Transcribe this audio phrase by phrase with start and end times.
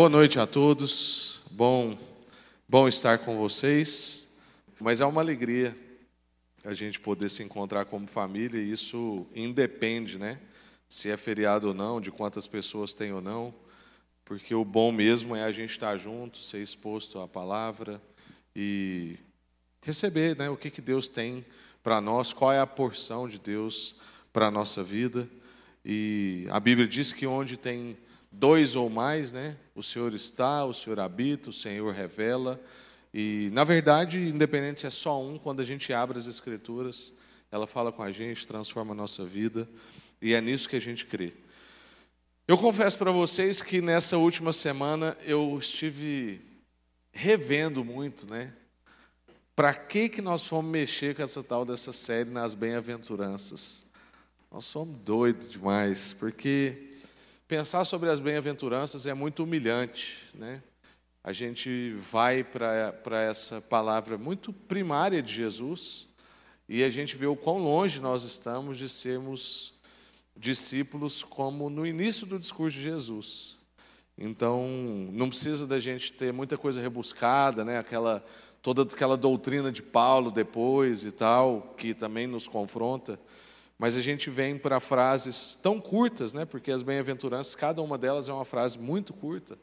[0.00, 1.42] Boa noite a todos.
[1.50, 1.98] Bom,
[2.66, 4.34] bom estar com vocês.
[4.80, 5.76] Mas é uma alegria
[6.64, 10.40] a gente poder se encontrar como família e isso independe, né?
[10.88, 13.54] Se é feriado ou não, de quantas pessoas tem ou não,
[14.24, 18.00] porque o bom mesmo é a gente estar junto, ser exposto à palavra
[18.56, 19.18] e
[19.82, 20.48] receber, né?
[20.48, 21.44] O que que Deus tem
[21.82, 23.96] para nós, qual é a porção de Deus
[24.32, 25.28] para a nossa vida.
[25.84, 27.98] E a Bíblia diz que onde tem
[28.30, 29.56] dois ou mais, né?
[29.74, 32.60] O Senhor está, o Senhor habita, o Senhor revela.
[33.12, 37.12] E, na verdade, independente se é só um, quando a gente abre as Escrituras,
[37.50, 39.68] ela fala com a gente, transforma a nossa vida,
[40.22, 41.32] e é nisso que a gente crê.
[42.46, 46.40] Eu confesso para vocês que nessa última semana eu estive
[47.12, 48.52] revendo muito, né?
[49.54, 53.84] Para que, que nós fomos mexer com essa tal dessa série nas bem-aventuranças?
[54.50, 56.89] Nós somos doidos demais, porque
[57.50, 60.62] Pensar sobre as bem-aventuranças é muito humilhante, né?
[61.24, 66.06] A gente vai para essa palavra muito primária de Jesus
[66.68, 69.74] e a gente vê o quão longe nós estamos de sermos
[70.36, 73.58] discípulos como no início do discurso de Jesus.
[74.16, 74.68] Então,
[75.10, 77.78] não precisa da gente ter muita coisa rebuscada, né?
[77.78, 78.24] Aquela
[78.62, 83.18] toda aquela doutrina de Paulo depois e tal, que também nos confronta.
[83.80, 86.44] Mas a gente vem para frases tão curtas, né?
[86.44, 89.58] porque as bem-aventuranças, cada uma delas é uma frase muito curta,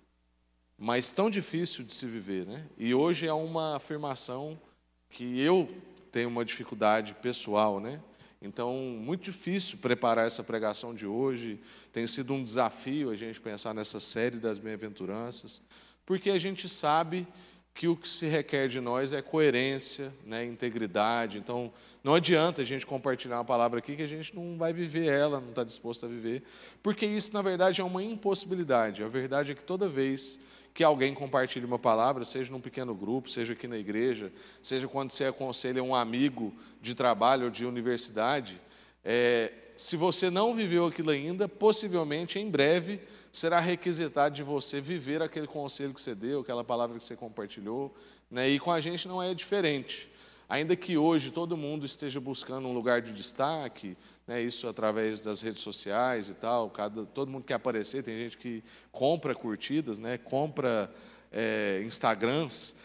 [0.76, 2.44] mas tão difícil de se viver.
[2.48, 2.66] Né?
[2.80, 4.60] E hoje é uma afirmação
[5.08, 5.70] que eu
[6.12, 7.80] tenho uma dificuldade pessoal.
[7.80, 8.02] Né?
[8.42, 11.60] Então, muito difícil preparar essa pregação de hoje.
[11.94, 15.62] Tem sido um desafio a gente pensar nessa série das bem-aventuranças,
[16.04, 17.28] porque a gente sabe
[17.72, 21.38] que o que se requer de nós é coerência, né, integridade.
[21.38, 21.72] Então,
[22.08, 25.42] não adianta a gente compartilhar uma palavra aqui que a gente não vai viver ela,
[25.42, 26.42] não está disposto a viver,
[26.82, 29.04] porque isso, na verdade, é uma impossibilidade.
[29.04, 30.40] A verdade é que toda vez
[30.74, 34.32] que alguém compartilha uma palavra, seja num pequeno grupo, seja aqui na igreja,
[34.62, 38.58] seja quando você aconselha um amigo de trabalho ou de universidade,
[39.04, 43.02] é, se você não viveu aquilo ainda, possivelmente em breve
[43.34, 47.94] será requisitado de você viver aquele conselho que você deu, aquela palavra que você compartilhou.
[48.32, 48.48] Né?
[48.48, 50.10] E com a gente não é diferente.
[50.50, 55.42] Ainda que hoje todo mundo esteja buscando um lugar de destaque, né, isso através das
[55.42, 60.18] redes sociais e tal, cada, todo mundo quer aparecer, tem gente que compra curtidas, né,
[60.18, 60.94] compra
[61.32, 62.76] é, Instagrams.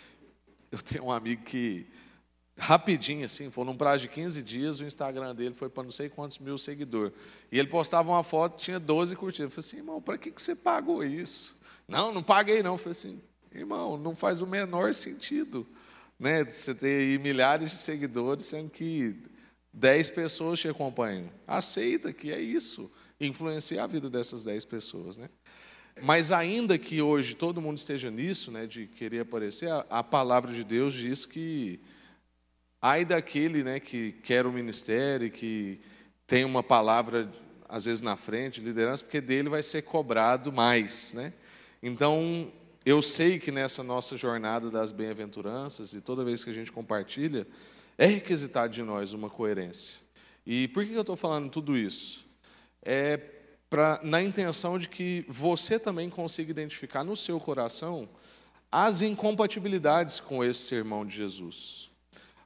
[0.73, 1.87] Eu tenho um amigo que,
[2.59, 6.09] rapidinho assim, foi num prazo de 15 dias, o Instagram dele foi para não sei
[6.09, 7.13] quantos mil seguidores.
[7.51, 9.45] E ele postava uma foto, tinha 12 curtidas.
[9.47, 11.57] Eu falei assim, irmão, para que, que você pagou isso?
[11.87, 12.73] Não, não paguei não.
[12.75, 13.21] Eu falei assim,
[13.53, 15.67] irmão, não faz o menor sentido.
[16.23, 16.45] Né?
[16.45, 19.17] Você ter milhares de seguidores, sendo que
[19.73, 21.29] 10 pessoas te acompanham.
[21.47, 22.89] Aceita que é isso.
[23.21, 25.17] Influencia a vida dessas 10 pessoas.
[25.17, 25.29] Né?
[26.01, 30.53] Mas ainda que hoje todo mundo esteja nisso, né, de querer aparecer, a, a palavra
[30.53, 31.81] de Deus diz que
[32.85, 35.81] Ai daquele né, que quer o ministério, que
[36.27, 37.33] tem uma palavra,
[37.69, 41.13] às vezes, na frente, liderança, porque dele vai ser cobrado mais.
[41.13, 41.33] Né?
[41.81, 42.53] Então,
[42.85, 47.47] eu sei que nessa nossa jornada das bem-aventuranças, e toda vez que a gente compartilha,
[47.97, 49.95] é requisitado de nós uma coerência.
[50.47, 52.27] E por que eu estou falando tudo isso?
[52.83, 53.19] É
[53.71, 58.09] pra, na intenção de que você também consiga identificar no seu coração
[58.71, 61.93] as incompatibilidades com esse sermão de Jesus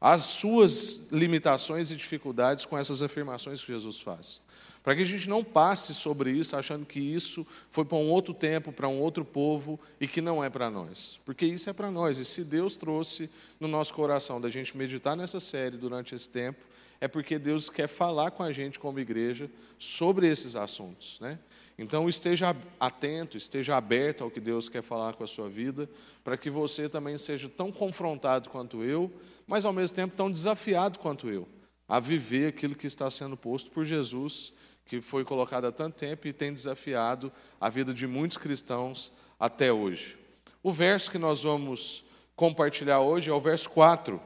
[0.00, 4.40] as suas limitações e dificuldades com essas afirmações que Jesus faz.
[4.86, 8.32] Para que a gente não passe sobre isso achando que isso foi para um outro
[8.32, 11.18] tempo, para um outro povo e que não é para nós.
[11.24, 12.20] Porque isso é para nós.
[12.20, 16.64] E se Deus trouxe no nosso coração da gente meditar nessa série durante esse tempo,
[17.00, 21.18] é porque Deus quer falar com a gente como igreja sobre esses assuntos.
[21.20, 21.36] Né?
[21.76, 25.90] Então esteja atento, esteja aberto ao que Deus quer falar com a sua vida,
[26.22, 29.12] para que você também seja tão confrontado quanto eu
[29.48, 31.48] mas ao mesmo tempo tão desafiado quanto eu
[31.88, 34.52] a viver aquilo que está sendo posto por Jesus,
[34.86, 39.72] que foi colocado há tanto tempo e tem desafiado a vida de muitos cristãos até
[39.72, 40.16] hoje.
[40.62, 42.04] O verso que nós vamos
[42.34, 44.20] compartilhar hoje é o verso 4.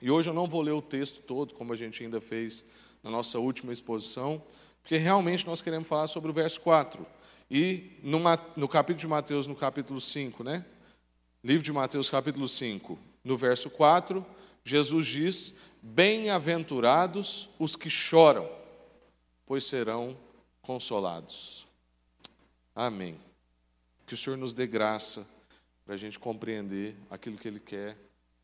[0.00, 2.64] E hoje eu não vou ler o texto todo, como a gente ainda fez
[3.02, 4.42] na nossa última exposição,
[4.82, 7.04] porque realmente nós queremos falar sobre o verso 4.
[7.50, 7.98] E
[8.56, 10.64] no capítulo de Mateus, no capítulo 5, né?
[11.42, 14.24] Livro de Mateus, capítulo 5, no verso 4,
[14.62, 18.48] Jesus diz: Bem-aventurados os que choram,
[19.48, 20.16] pois serão
[20.62, 21.66] consolados.
[22.72, 23.18] Amém.
[24.06, 25.26] Que o Senhor nos dê graça
[25.84, 27.98] para a gente compreender aquilo que Ele quer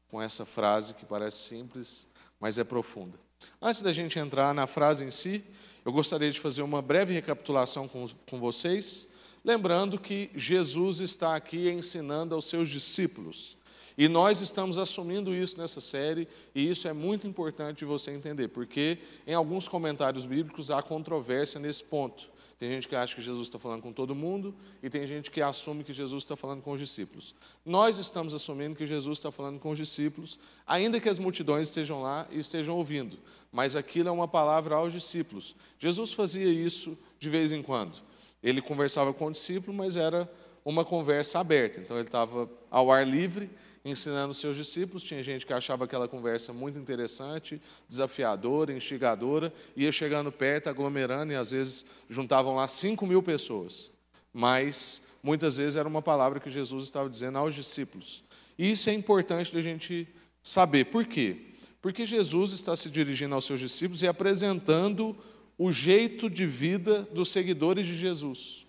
[0.08, 2.08] com essa frase que parece simples,
[2.40, 3.16] mas é profunda.
[3.62, 5.44] Antes da gente entrar na frase em si,
[5.84, 9.06] eu gostaria de fazer uma breve recapitulação com, com vocês,
[9.44, 13.58] Lembrando que Jesus está aqui ensinando aos seus discípulos.
[13.96, 18.98] E nós estamos assumindo isso nessa série, e isso é muito importante você entender, porque
[19.26, 22.28] em alguns comentários bíblicos há controvérsia nesse ponto.
[22.58, 25.40] Tem gente que acha que Jesus está falando com todo mundo, e tem gente que
[25.40, 27.34] assume que Jesus está falando com os discípulos.
[27.64, 32.00] Nós estamos assumindo que Jesus está falando com os discípulos, ainda que as multidões estejam
[32.02, 33.18] lá e estejam ouvindo,
[33.52, 35.54] mas aquilo é uma palavra aos discípulos.
[35.78, 37.96] Jesus fazia isso de vez em quando.
[38.42, 40.30] Ele conversava com o discípulo, mas era
[40.64, 41.80] uma conversa aberta.
[41.80, 43.50] Então ele estava ao ar livre,
[43.84, 45.02] ensinando seus discípulos.
[45.02, 51.36] Tinha gente que achava aquela conversa muito interessante, desafiadora, instigadora, ia chegando perto, aglomerando, e
[51.36, 53.90] às vezes juntavam lá 5 mil pessoas.
[54.32, 58.24] Mas muitas vezes era uma palavra que Jesus estava dizendo aos discípulos.
[58.58, 60.08] E isso é importante da gente
[60.42, 60.86] saber.
[60.86, 61.54] Por quê?
[61.82, 65.16] Porque Jesus está se dirigindo aos seus discípulos e apresentando
[65.58, 68.66] o jeito de vida dos seguidores de Jesus.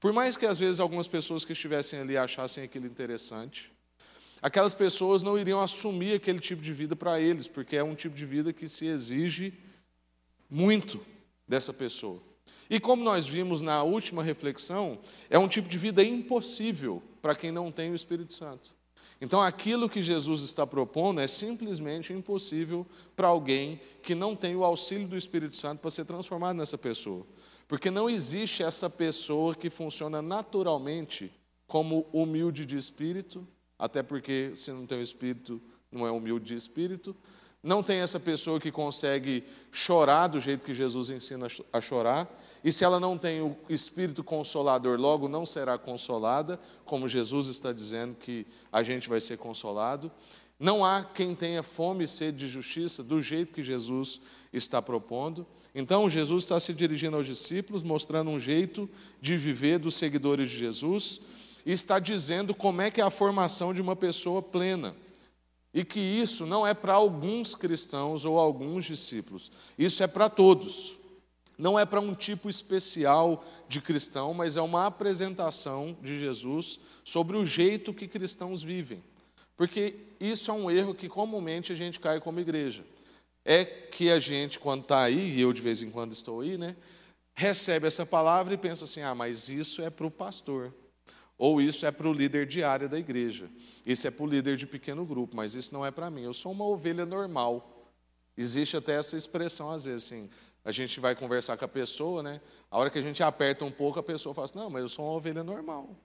[0.00, 3.73] Por mais que às vezes algumas pessoas que estivessem ali achassem aquilo interessante,
[4.44, 8.14] aquelas pessoas não iriam assumir aquele tipo de vida para eles, porque é um tipo
[8.14, 9.54] de vida que se exige
[10.50, 11.00] muito
[11.48, 12.20] dessa pessoa.
[12.68, 14.98] E como nós vimos na última reflexão,
[15.30, 18.74] é um tipo de vida impossível para quem não tem o Espírito Santo.
[19.18, 22.86] Então, aquilo que Jesus está propondo é simplesmente impossível
[23.16, 27.26] para alguém que não tem o auxílio do Espírito Santo para ser transformado nessa pessoa.
[27.66, 31.32] Porque não existe essa pessoa que funciona naturalmente
[31.66, 33.48] como humilde de espírito,
[33.84, 35.60] até porque se não tem o espírito,
[35.92, 37.14] não é humilde de espírito.
[37.62, 42.26] Não tem essa pessoa que consegue chorar do jeito que Jesus ensina a chorar.
[42.64, 47.74] E se ela não tem o espírito consolador, logo não será consolada, como Jesus está
[47.74, 50.10] dizendo que a gente vai ser consolado.
[50.58, 54.18] Não há quem tenha fome e sede de justiça do jeito que Jesus
[54.50, 55.46] está propondo.
[55.74, 58.88] Então, Jesus está se dirigindo aos discípulos, mostrando um jeito
[59.20, 61.20] de viver dos seguidores de Jesus,
[61.72, 64.94] está dizendo como é que é a formação de uma pessoa plena.
[65.72, 70.96] E que isso não é para alguns cristãos ou alguns discípulos, isso é para todos.
[71.56, 77.36] Não é para um tipo especial de cristão, mas é uma apresentação de Jesus sobre
[77.36, 79.02] o jeito que cristãos vivem.
[79.56, 82.84] Porque isso é um erro que comumente a gente cai como igreja.
[83.44, 86.58] É que a gente, quando está aí, e eu de vez em quando estou aí,
[86.58, 86.74] né,
[87.34, 90.72] recebe essa palavra e pensa assim: ah, mas isso é para o pastor.
[91.36, 93.50] Ou isso é para o líder diário da igreja.
[93.84, 96.22] Isso é para o líder de pequeno grupo, mas isso não é para mim.
[96.22, 97.92] Eu sou uma ovelha normal.
[98.36, 100.30] Existe até essa expressão, às vezes, assim,
[100.64, 102.40] a gente vai conversar com a pessoa, né?
[102.70, 104.88] A hora que a gente aperta um pouco, a pessoa fala assim, não, mas eu
[104.88, 105.88] sou uma ovelha normal.
[105.90, 105.96] Eu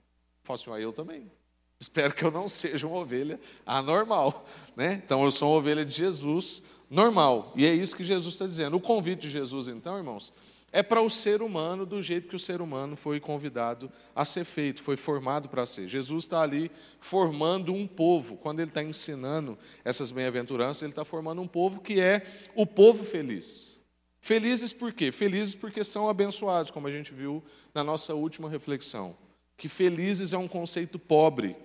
[0.42, 1.30] falo assim, ah, eu também.
[1.80, 4.44] Espero que eu não seja uma ovelha anormal,
[4.76, 5.00] né?
[5.04, 7.52] Então, eu sou uma ovelha de Jesus normal.
[7.56, 8.76] E é isso que Jesus está dizendo.
[8.76, 10.32] O convite de Jesus, então, irmãos,
[10.72, 14.44] é para o ser humano do jeito que o ser humano foi convidado a ser
[14.44, 15.88] feito, foi formado para ser.
[15.88, 16.70] Jesus está ali
[17.00, 18.36] formando um povo.
[18.36, 22.24] Quando ele está ensinando essas bem-aventuranças, ele está formando um povo que é
[22.54, 23.78] o povo feliz.
[24.20, 25.10] Felizes por quê?
[25.10, 27.42] Felizes porque são abençoados, como a gente viu
[27.74, 29.16] na nossa última reflexão.
[29.56, 31.56] Que felizes é um conceito pobre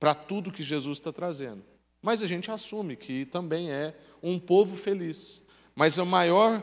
[0.00, 1.62] para tudo que Jesus está trazendo.
[2.00, 5.42] Mas a gente assume que também é um povo feliz.
[5.74, 6.62] Mas o maior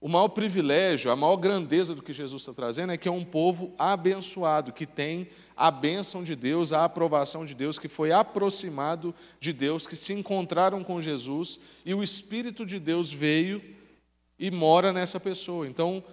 [0.00, 3.24] o maior privilégio, a maior grandeza do que Jesus está trazendo é que é um
[3.24, 9.12] povo abençoado, que tem a bênção de Deus, a aprovação de Deus, que foi aproximado
[9.40, 13.60] de Deus, que se encontraram com Jesus e o Espírito de Deus veio
[14.38, 15.66] e mora nessa pessoa.
[15.66, 16.04] Então,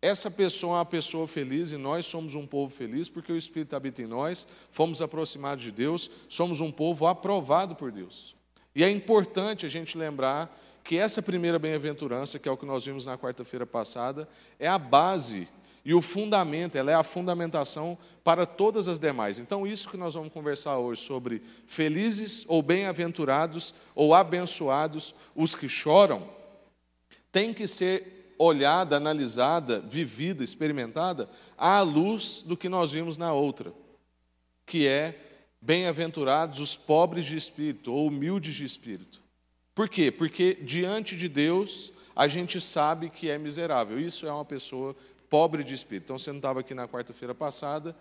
[0.00, 3.74] essa pessoa é uma pessoa feliz e nós somos um povo feliz porque o Espírito
[3.74, 8.36] habita em nós, fomos aproximados de Deus, somos um povo aprovado por Deus.
[8.72, 12.84] E é importante a gente lembrar que essa primeira bem-aventurança, que é o que nós
[12.84, 15.48] vimos na quarta-feira passada, é a base
[15.84, 19.38] e o fundamento, ela é a fundamentação para todas as demais.
[19.38, 25.68] Então, isso que nós vamos conversar hoje sobre felizes ou bem-aventurados ou abençoados os que
[25.68, 26.28] choram,
[27.32, 33.72] tem que ser olhada, analisada, vivida, experimentada à luz do que nós vimos na outra,
[34.66, 35.18] que é
[35.60, 39.21] bem-aventurados os pobres de espírito ou humildes de espírito.
[39.74, 40.10] Por quê?
[40.10, 43.98] Porque diante de Deus a gente sabe que é miserável.
[43.98, 44.94] Isso é uma pessoa
[45.30, 46.04] pobre de espírito.
[46.04, 47.96] Então você não estava aqui na quarta-feira passada.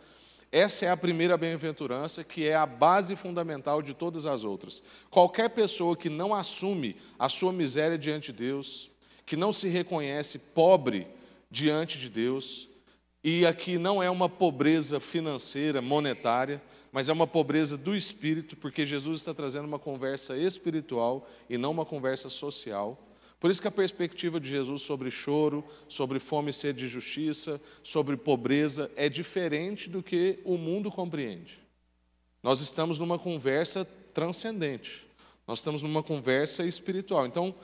[0.51, 4.83] Essa é a primeira bem-aventurança, que é a base fundamental de todas as outras.
[5.09, 8.91] Qualquer pessoa que não assume a sua miséria diante de Deus,
[9.25, 11.07] que não se reconhece pobre
[11.49, 12.67] diante de Deus,
[13.23, 16.61] e aqui não é uma pobreza financeira, monetária,
[16.91, 21.71] mas é uma pobreza do espírito, porque Jesus está trazendo uma conversa espiritual e não
[21.71, 23.07] uma conversa social.
[23.39, 27.59] Por isso que a perspectiva de Jesus sobre choro, sobre fome e sede de justiça,
[27.81, 31.59] sobre pobreza, é diferente do que o mundo compreende.
[32.43, 35.07] Nós estamos numa conversa transcendente,
[35.47, 37.25] nós estamos numa conversa espiritual.
[37.25, 37.55] Então,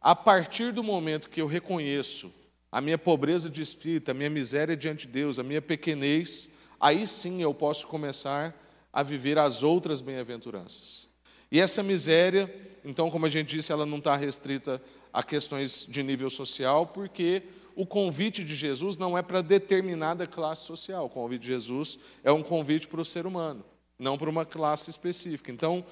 [0.00, 2.32] a partir do momento que eu reconheço
[2.72, 6.48] a minha pobreza de espírito, a minha miséria diante de Deus, a minha pequenez,
[6.78, 8.56] aí sim eu posso começar
[8.92, 11.08] a viver as outras bem-aventuranças.
[11.50, 12.52] E essa miséria,
[12.84, 14.80] então, como a gente disse, ela não está restrita
[15.12, 17.42] a questões de nível social, porque
[17.74, 21.06] o convite de Jesus não é para determinada classe social.
[21.06, 23.64] O convite de Jesus é um convite para o ser humano,
[23.98, 25.50] não para uma classe específica.
[25.50, 25.84] Então,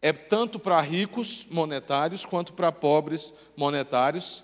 [0.00, 4.42] é tanto para ricos monetários quanto para pobres monetários,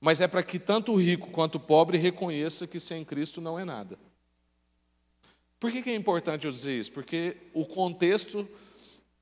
[0.00, 3.58] mas é para que tanto o rico quanto o pobre reconheça que sem Cristo não
[3.58, 3.98] é nada.
[5.60, 6.92] Por que, é importante eu dizer isso?
[6.92, 8.48] Porque o contexto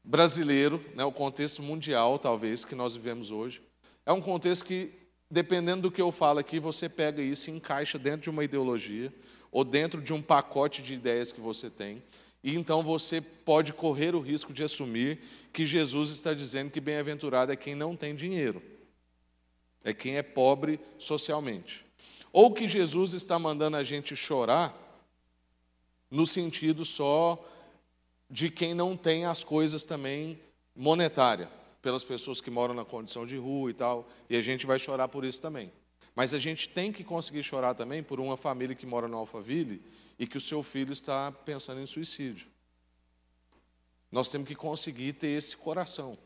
[0.04, 3.62] brasileiro, né, o contexto mundial, talvez, que nós vivemos hoje,
[4.04, 4.92] é um contexto que,
[5.30, 9.12] dependendo do que eu falo aqui, você pega isso e encaixa dentro de uma ideologia
[9.50, 12.02] ou dentro de um pacote de ideias que você tem.
[12.44, 15.20] E então você pode correr o risco de assumir
[15.52, 18.62] que Jesus está dizendo que bem-aventurado é quem não tem dinheiro,
[19.82, 21.84] é quem é pobre socialmente.
[22.30, 24.85] Ou que Jesus está mandando a gente chorar
[26.10, 27.42] no sentido só
[28.30, 30.40] de quem não tem as coisas também
[30.74, 34.78] monetária pelas pessoas que moram na condição de rua e tal, e a gente vai
[34.78, 35.70] chorar por isso também.
[36.14, 39.82] Mas a gente tem que conseguir chorar também por uma família que mora no Alphaville
[40.18, 42.48] e que o seu filho está pensando em suicídio.
[44.10, 46.18] Nós temos que conseguir ter esse coração.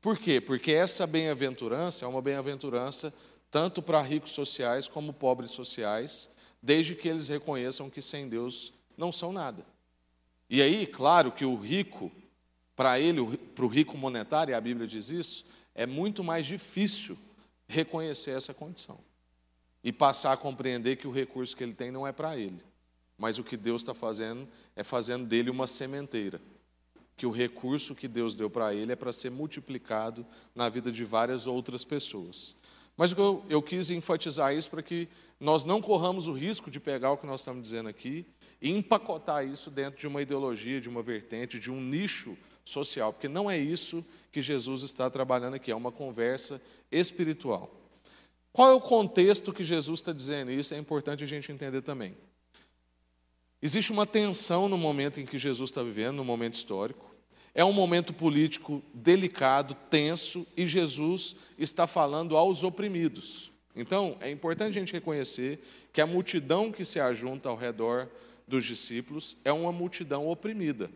[0.00, 0.40] Por quê?
[0.40, 3.12] Porque essa bem-aventurança é uma bem-aventurança
[3.50, 6.28] tanto para ricos sociais como pobres sociais,
[6.62, 9.64] desde que eles reconheçam que sem Deus não são nada.
[10.48, 12.12] E aí, claro que o rico
[12.76, 17.16] para ele, para o rico monetário, e a Bíblia diz isso, é muito mais difícil
[17.66, 18.98] reconhecer essa condição
[19.82, 22.60] e passar a compreender que o recurso que ele tem não é para ele,
[23.18, 26.40] mas o que Deus está fazendo é fazendo dele uma sementeira.
[27.16, 31.04] Que o recurso que Deus deu para ele é para ser multiplicado na vida de
[31.04, 32.56] várias outras pessoas.
[32.96, 35.08] Mas eu, eu quis enfatizar isso para que
[35.38, 38.26] nós não corramos o risco de pegar o que nós estamos dizendo aqui
[38.64, 43.28] e empacotar isso dentro de uma ideologia, de uma vertente, de um nicho social, porque
[43.28, 44.02] não é isso
[44.32, 46.58] que Jesus está trabalhando aqui, é uma conversa
[46.90, 47.70] espiritual.
[48.54, 50.50] Qual é o contexto que Jesus está dizendo?
[50.50, 52.16] Isso é importante a gente entender também.
[53.60, 57.14] Existe uma tensão no momento em que Jesus está vivendo, no momento histórico.
[57.54, 63.52] É um momento político delicado, tenso, e Jesus está falando aos oprimidos.
[63.76, 68.08] Então, é importante a gente reconhecer que a multidão que se ajunta ao redor
[68.46, 70.90] dos discípulos é uma multidão oprimida.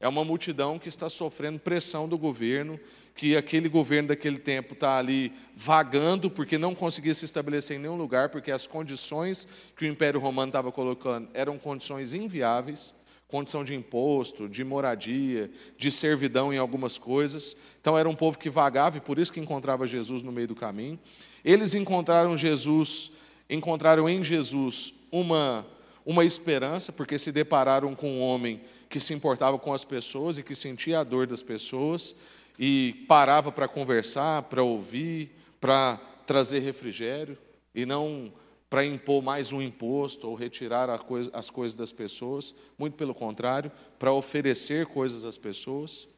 [0.00, 2.78] É uma multidão que está sofrendo pressão do governo,
[3.16, 7.96] que aquele governo daquele tempo está ali vagando, porque não conseguia se estabelecer em nenhum
[7.96, 12.94] lugar, porque as condições que o Império Romano estava colocando eram condições inviáveis
[13.28, 17.54] condição de imposto, de moradia, de servidão em algumas coisas.
[17.78, 20.54] Então era um povo que vagava e por isso que encontrava Jesus no meio do
[20.54, 20.98] caminho.
[21.44, 23.12] Eles encontraram Jesus,
[23.48, 25.66] encontraram em Jesus uma
[26.08, 30.42] uma esperança, porque se depararam com um homem que se importava com as pessoas e
[30.42, 32.14] que sentia a dor das pessoas
[32.58, 37.36] e parava para conversar, para ouvir, para trazer refrigério
[37.74, 38.32] e não
[38.70, 43.70] para impor mais um imposto ou retirar coisa, as coisas das pessoas, muito pelo contrário,
[43.98, 46.08] para oferecer coisas às pessoas.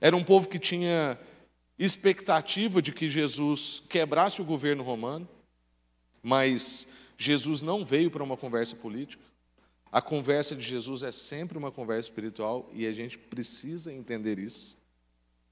[0.00, 1.16] Era um povo que tinha
[1.78, 5.28] expectativa de que Jesus quebrasse o governo romano,
[6.20, 9.25] mas Jesus não veio para uma conversa política.
[9.90, 14.76] A conversa de Jesus é sempre uma conversa espiritual e a gente precisa entender isso,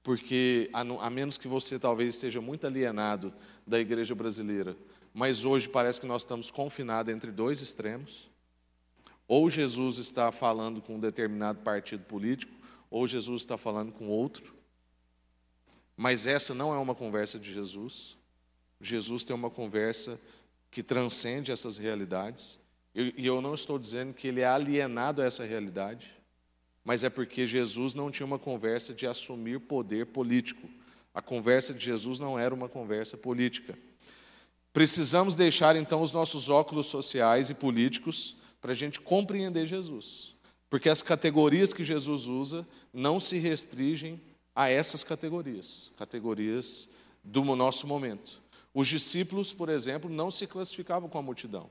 [0.03, 3.33] porque a, menos que você talvez esteja muito alienado
[3.65, 4.77] da igreja brasileira,
[5.13, 8.29] mas hoje parece que nós estamos confinados entre dois extremos.
[9.27, 12.53] Ou Jesus está falando com um determinado partido político,
[12.91, 14.53] ou Jesus está falando com outro.
[15.97, 18.17] Mas essa não é uma conversa de Jesus.
[18.79, 20.19] Jesus tem uma conversa
[20.69, 22.59] que transcende essas realidades.
[22.95, 26.15] E eu não estou dizendo que ele é alienado a essa realidade,
[26.81, 30.69] mas é porque Jesus não tinha uma conversa de assumir poder político.
[31.13, 33.77] A conversa de Jesus não era uma conversa política.
[34.71, 40.33] Precisamos deixar então os nossos óculos sociais e políticos para a gente compreender Jesus.
[40.69, 44.21] Porque as categorias que Jesus usa não se restringem
[44.55, 46.87] a essas categorias, categorias
[47.21, 48.41] do nosso momento.
[48.73, 51.69] Os discípulos, por exemplo, não se classificavam com a multidão.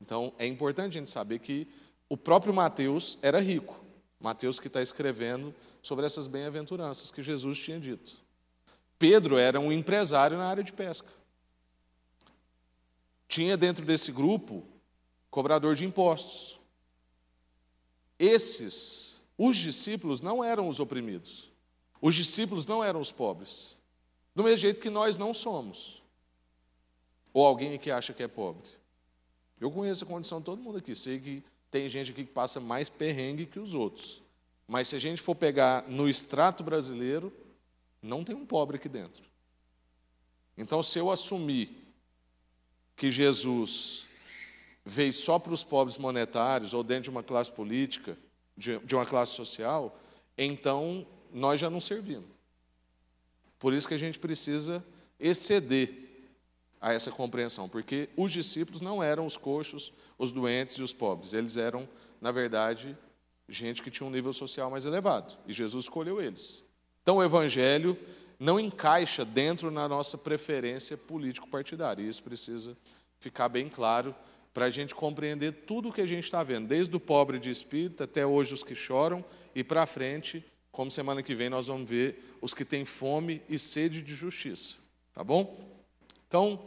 [0.00, 1.68] Então, é importante a gente saber que
[2.08, 3.84] o próprio Mateus era rico.
[4.20, 8.16] Mateus que está escrevendo sobre essas bem-aventuranças que Jesus tinha dito.
[8.98, 11.08] Pedro era um empresário na área de pesca.
[13.28, 14.66] tinha dentro desse grupo
[15.30, 16.58] cobrador de impostos.
[18.18, 21.50] Esses, os discípulos, não eram os oprimidos.
[22.00, 23.76] Os discípulos não eram os pobres.
[24.34, 26.02] Do mesmo jeito que nós não somos.
[27.32, 28.68] Ou alguém que acha que é pobre.
[29.60, 30.94] Eu conheço a condição de todo mundo aqui.
[30.94, 34.22] Sei que tem gente aqui que passa mais perrengue que os outros.
[34.66, 37.32] Mas se a gente for pegar no extrato brasileiro,
[38.02, 39.22] não tem um pobre aqui dentro.
[40.56, 41.70] Então, se eu assumir
[42.96, 44.06] que Jesus
[44.84, 48.18] veio só para os pobres monetários ou dentro de uma classe política,
[48.56, 49.98] de, de uma classe social,
[50.36, 52.28] então nós já não servimos.
[53.58, 54.84] Por isso que a gente precisa
[55.18, 56.07] exceder
[56.80, 61.32] a essa compreensão, porque os discípulos não eram os coxos, os doentes e os pobres,
[61.32, 61.88] eles eram,
[62.20, 62.96] na verdade,
[63.48, 66.62] gente que tinha um nível social mais elevado, e Jesus escolheu eles.
[67.02, 67.98] Então o evangelho
[68.38, 72.76] não encaixa dentro na nossa preferência político-partidária, e isso precisa
[73.18, 74.14] ficar bem claro
[74.54, 77.50] para a gente compreender tudo o que a gente está vendo, desde o pobre de
[77.50, 81.88] espírito até hoje os que choram, e para frente, como semana que vem nós vamos
[81.88, 84.76] ver os que têm fome e sede de justiça,
[85.12, 85.77] tá bom?
[86.28, 86.60] Então,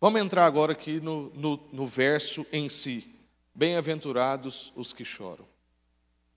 [0.00, 3.14] vamos entrar agora aqui no, no, no verso em si.
[3.54, 5.46] Bem-aventurados os que choram.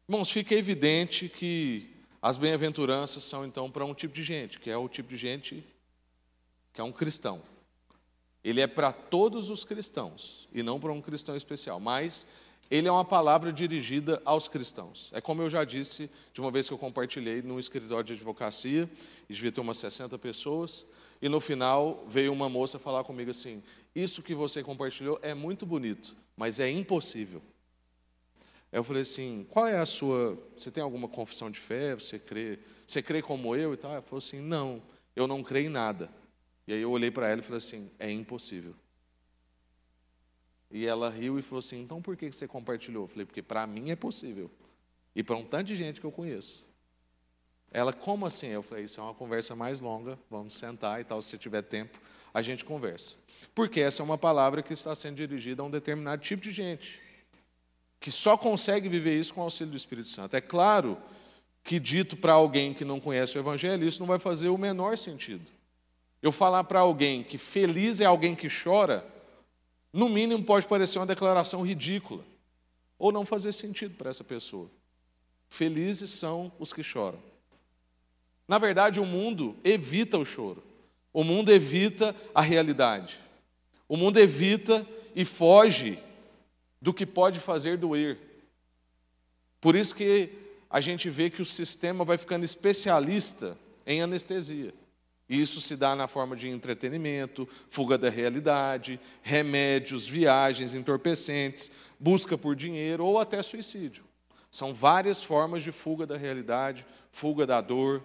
[0.08, 1.90] Irmãos, fica evidente que
[2.22, 5.66] as bem-aventuranças são então para um tipo de gente, que é o tipo de gente
[6.72, 7.42] que é um cristão.
[8.44, 12.28] Ele é para todos os cristãos e não para um cristão especial, mas
[12.70, 15.10] ele é uma palavra dirigida aos cristãos.
[15.14, 18.90] É como eu já disse de uma vez que eu compartilhei no escritório de advocacia,
[19.28, 20.86] e devia ter umas 60 pessoas,
[21.22, 23.62] e no final veio uma moça falar comigo assim:
[23.94, 27.42] Isso que você compartilhou é muito bonito, mas é impossível.
[28.72, 30.38] Aí eu falei assim: Qual é a sua.
[30.58, 31.94] Você tem alguma confissão de fé?
[31.94, 33.92] Você crê, você crê como eu e tal?
[33.92, 34.82] Ela falou assim: Não,
[35.16, 36.10] eu não creio em nada.
[36.68, 38.74] E aí eu olhei para ela e falei assim: É impossível.
[40.72, 43.04] E ela riu e falou assim: Então por que você compartilhou?
[43.04, 44.50] Eu falei: Porque para mim é possível.
[45.16, 46.71] E para um tanto de gente que eu conheço.
[47.72, 48.48] Ela, como assim?
[48.48, 51.98] Eu falei, isso é uma conversa mais longa, vamos sentar e tal, se tiver tempo,
[52.34, 53.16] a gente conversa.
[53.56, 57.00] Porque essa é uma palavra que está sendo dirigida a um determinado tipo de gente,
[58.00, 60.36] que só consegue viver isso com o auxílio do Espírito Santo.
[60.36, 60.98] É claro
[61.64, 64.98] que, dito para alguém que não conhece o Evangelho, isso não vai fazer o menor
[64.98, 65.50] sentido.
[66.22, 69.06] Eu falar para alguém que feliz é alguém que chora,
[69.94, 72.24] no mínimo pode parecer uma declaração ridícula,
[72.98, 74.70] ou não fazer sentido para essa pessoa.
[75.50, 77.31] Felizes são os que choram.
[78.52, 80.62] Na verdade, o mundo evita o choro.
[81.14, 83.18] O mundo evita a realidade.
[83.88, 84.86] O mundo evita
[85.16, 85.98] e foge
[86.82, 88.18] do que pode fazer doer.
[89.62, 90.32] Por isso que
[90.70, 94.74] a gente vê que o sistema vai ficando especialista em anestesia.
[95.30, 102.38] E isso se dá na forma de entretenimento, fuga da realidade, remédios, viagens entorpecentes, busca
[102.38, 104.04] por dinheiro ou até suicídio.
[104.52, 108.04] São várias formas de fuga da realidade, fuga da dor,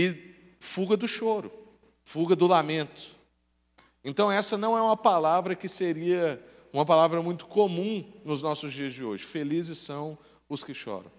[0.00, 1.52] e fuga do choro,
[2.04, 3.16] fuga do lamento.
[4.04, 6.40] Então, essa não é uma palavra que seria
[6.72, 9.24] uma palavra muito comum nos nossos dias de hoje.
[9.24, 10.16] Felizes são
[10.48, 11.10] os que choram.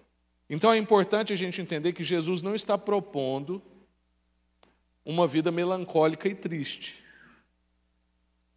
[0.48, 3.60] Então, é importante a gente entender que Jesus não está propondo
[5.04, 7.04] uma vida melancólica e triste,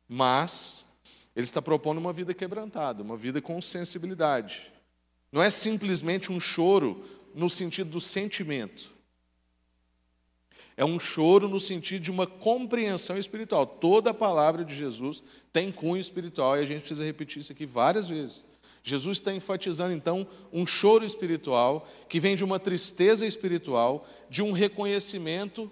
[0.08, 0.86] mas
[1.36, 4.72] ele está propondo uma vida quebrantada, uma vida com sensibilidade.
[5.34, 7.04] Não é simplesmente um choro
[7.36, 8.93] no sentido do sentimento,
[10.76, 13.66] é um choro no sentido de uma compreensão espiritual.
[13.66, 17.66] Toda a palavra de Jesus tem cunho espiritual e a gente precisa repetir isso aqui
[17.66, 18.44] várias vezes.
[18.82, 24.52] Jesus está enfatizando então um choro espiritual que vem de uma tristeza espiritual, de um
[24.52, 25.72] reconhecimento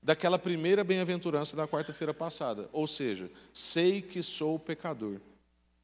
[0.00, 2.68] daquela primeira bem-aventurança da quarta-feira passada.
[2.72, 5.20] Ou seja, sei que sou pecador.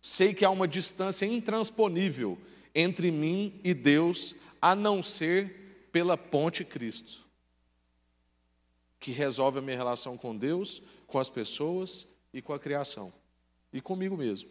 [0.01, 2.38] Sei que há uma distância intransponível
[2.75, 7.30] entre mim e Deus, a não ser pela ponte Cristo
[9.00, 13.12] que resolve a minha relação com Deus, com as pessoas e com a criação.
[13.72, 14.50] E comigo mesmo.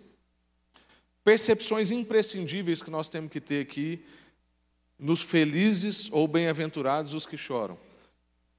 [1.24, 4.04] Percepções imprescindíveis que nós temos que ter aqui
[4.98, 7.78] nos felizes ou bem-aventurados os que choram.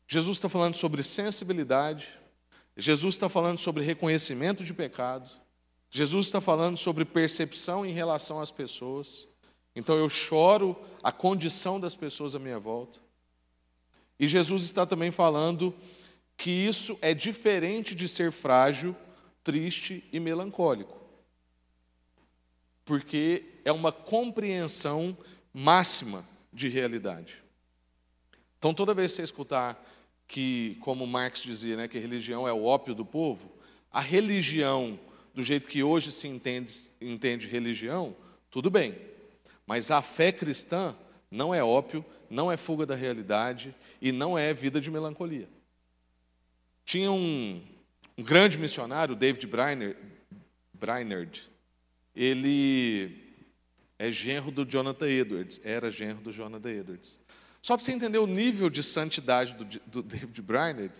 [0.06, 2.08] Jesus está falando sobre sensibilidade,
[2.76, 5.28] Jesus está falando sobre reconhecimento de pecado,
[5.90, 9.26] Jesus está falando sobre percepção em relação às pessoas.
[9.74, 13.00] Então eu choro a condição das pessoas à minha volta.
[14.20, 15.74] E Jesus está também falando
[16.36, 18.94] que isso é diferente de ser frágil,
[19.42, 21.00] triste e melancólico.
[22.84, 25.16] Porque é uma compreensão
[25.54, 27.42] máxima de realidade.
[28.58, 29.82] Então, toda vez que você escutar
[30.28, 33.50] que, como Marx dizia, né, que a religião é o ópio do povo,
[33.90, 35.00] a religião
[35.34, 38.14] do jeito que hoje se entende, entende religião,
[38.50, 38.94] tudo bem.
[39.66, 40.94] Mas a fé cristã
[41.30, 45.48] não é ópio, não é fuga da realidade e não é vida de melancolia.
[46.84, 47.60] Tinha um,
[48.16, 49.96] um grande missionário, David Brainerd,
[50.72, 51.50] Brainerd,
[52.14, 53.16] ele
[53.98, 57.18] é genro do Jonathan Edwards, era genro do Jonathan Edwards.
[57.60, 60.94] Só para você entender o nível de santidade do, do David Brainerd,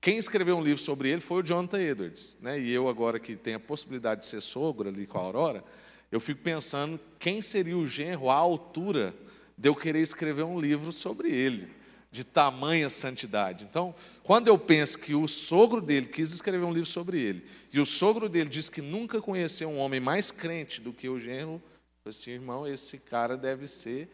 [0.00, 2.36] quem escreveu um livro sobre ele foi o Jonathan Edwards.
[2.40, 2.58] Né?
[2.58, 5.62] E eu, agora que tenho a possibilidade de ser sogro ali com a Aurora,
[6.10, 9.14] eu fico pensando quem seria o genro à altura
[9.60, 11.68] de eu querer escrever um livro sobre ele,
[12.10, 13.66] de tamanha santidade.
[13.68, 17.78] Então, quando eu penso que o sogro dele quis escrever um livro sobre ele, e
[17.78, 21.62] o sogro dele diz que nunca conheceu um homem mais crente do que o genro,
[22.06, 24.08] eu assim, irmão, esse cara deve ser,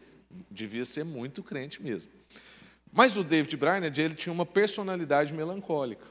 [0.51, 2.11] devia ser muito crente mesmo.
[2.91, 6.07] Mas o David Brainerd, ele tinha uma personalidade melancólica.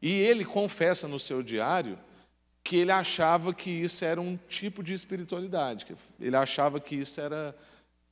[0.00, 1.96] E ele confessa no seu diário
[2.64, 5.86] que ele achava que isso era um tipo de espiritualidade,
[6.20, 7.54] ele achava que isso era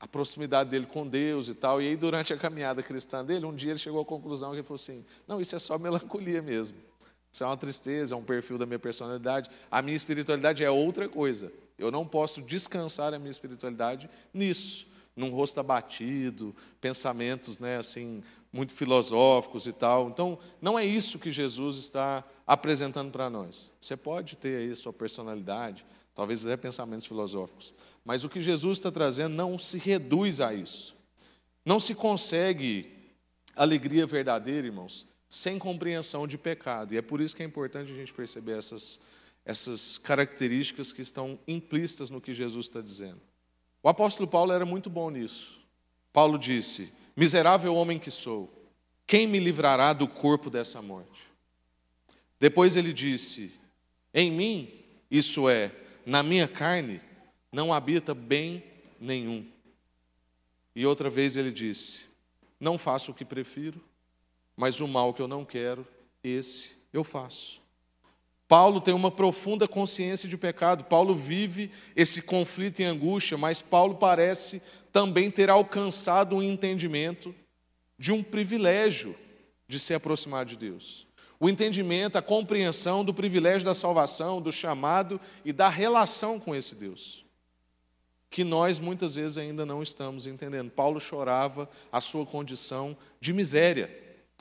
[0.00, 1.80] a proximidade dele com Deus e tal.
[1.80, 4.62] E aí, durante a caminhada cristã dele, um dia ele chegou à conclusão que ele
[4.62, 6.78] falou assim: não, isso é só melancolia mesmo.
[7.30, 9.50] Isso é uma tristeza, é um perfil da minha personalidade.
[9.70, 11.52] A minha espiritualidade é outra coisa.
[11.78, 18.72] Eu não posso descansar a minha espiritualidade nisso num rosto abatido, pensamentos né, assim, muito
[18.72, 20.08] filosóficos e tal.
[20.08, 23.70] Então, não é isso que Jesus está apresentando para nós.
[23.80, 25.84] Você pode ter aí sua personalidade,
[26.20, 27.72] talvez até pensamentos filosóficos,
[28.04, 30.94] mas o que Jesus está trazendo não se reduz a isso.
[31.64, 32.92] Não se consegue
[33.56, 36.92] alegria verdadeira, irmãos, sem compreensão de pecado.
[36.92, 39.00] E é por isso que é importante a gente perceber essas,
[39.46, 43.22] essas características que estão implícitas no que Jesus está dizendo.
[43.82, 45.58] O apóstolo Paulo era muito bom nisso.
[46.12, 48.52] Paulo disse: Miserável homem que sou,
[49.06, 51.22] quem me livrará do corpo dessa morte?
[52.38, 53.54] Depois ele disse:
[54.12, 54.80] Em mim,
[55.10, 55.72] isso é,
[56.04, 57.00] na minha carne,
[57.52, 58.64] não habita bem
[59.00, 59.46] nenhum.
[60.74, 62.02] E outra vez ele disse:
[62.58, 63.82] Não faço o que prefiro,
[64.56, 65.86] mas o mal que eu não quero,
[66.22, 67.60] esse eu faço.
[68.46, 70.84] Paulo tem uma profunda consciência de pecado.
[70.84, 74.60] Paulo vive esse conflito e angústia, mas Paulo parece
[74.92, 77.32] também ter alcançado um entendimento
[77.96, 79.14] de um privilégio
[79.68, 81.06] de se aproximar de Deus.
[81.40, 86.74] O entendimento, a compreensão do privilégio da salvação, do chamado e da relação com esse
[86.74, 87.24] Deus.
[88.28, 90.70] Que nós muitas vezes ainda não estamos entendendo.
[90.70, 93.90] Paulo chorava a sua condição de miséria.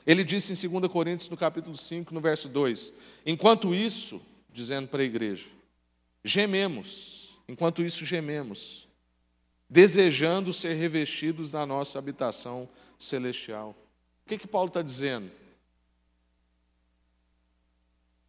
[0.06, 2.92] Ele disse em 2 Coríntios, no capítulo 5, no verso 2:
[3.24, 4.20] Enquanto isso,
[4.52, 5.48] dizendo para a igreja,
[6.22, 8.86] gememos, enquanto isso gememos,
[9.68, 13.74] desejando ser revestidos da nossa habitação celestial.
[14.26, 15.39] O que, que Paulo está dizendo?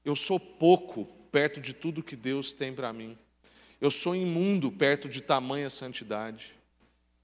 [0.04, 3.18] Eu sou pouco perto de tudo que Deus tem para mim.
[3.80, 6.54] Eu sou imundo perto de tamanha santidade.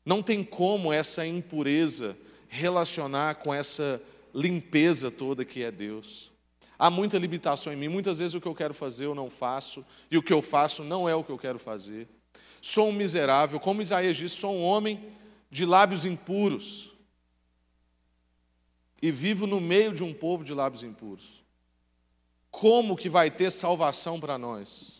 [0.05, 4.01] Não tem como essa impureza relacionar com essa
[4.33, 6.31] limpeza toda que é Deus.
[6.79, 7.87] Há muita limitação em mim.
[7.87, 10.83] Muitas vezes o que eu quero fazer eu não faço, e o que eu faço
[10.83, 12.07] não é o que eu quero fazer.
[12.61, 15.11] Sou um miserável, como Isaías diz, sou um homem
[15.49, 16.91] de lábios impuros.
[19.01, 21.43] E vivo no meio de um povo de lábios impuros.
[22.51, 24.97] Como que vai ter salvação para nós?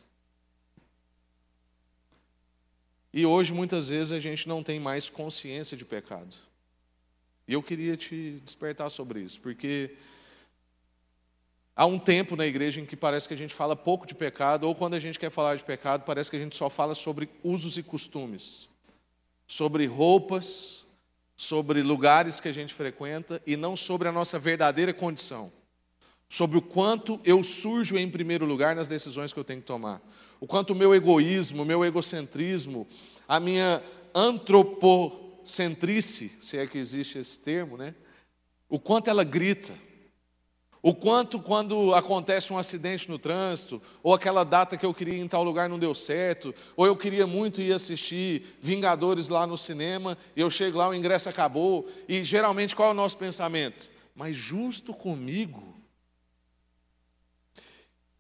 [3.14, 6.36] E hoje, muitas vezes, a gente não tem mais consciência de pecado.
[7.48, 9.96] E eu queria te despertar sobre isso, porque
[11.76, 14.66] há um tempo na igreja em que parece que a gente fala pouco de pecado,
[14.68, 17.30] ou quando a gente quer falar de pecado, parece que a gente só fala sobre
[17.44, 18.68] usos e costumes,
[19.48, 20.86] sobre roupas,
[21.38, 25.52] sobre lugares que a gente frequenta e não sobre a nossa verdadeira condição.
[26.30, 30.02] Sobre o quanto eu surjo em primeiro lugar nas decisões que eu tenho que tomar.
[30.40, 32.88] O quanto o meu egoísmo, o meu egocentrismo,
[33.28, 33.82] a minha
[34.14, 37.96] antropo centrice, se é que existe esse termo, né?
[38.70, 39.74] O quanto ela grita.
[40.82, 45.22] O quanto, quando acontece um acidente no trânsito, ou aquela data que eu queria ir
[45.22, 49.58] em tal lugar não deu certo, ou eu queria muito ir assistir Vingadores lá no
[49.58, 53.90] cinema, e eu chego lá, o ingresso acabou, e geralmente qual é o nosso pensamento?
[54.16, 55.77] Mas justo comigo?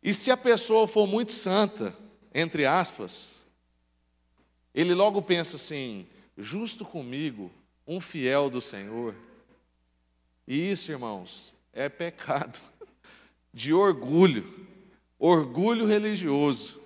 [0.02, 1.96] E se a pessoa for muito santa,
[2.34, 3.42] entre aspas,
[4.74, 6.06] ele logo pensa assim:
[6.38, 7.52] justo comigo,
[7.86, 9.16] um fiel do Senhor.
[10.48, 12.60] E isso, irmãos, é pecado
[13.54, 14.68] de orgulho,
[15.18, 16.80] orgulho religioso.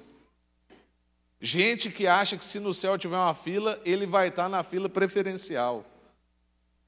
[1.39, 4.87] Gente que acha que se no céu tiver uma fila, ele vai estar na fila
[4.87, 5.83] preferencial.